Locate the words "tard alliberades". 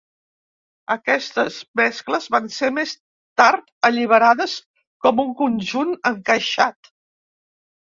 3.43-4.57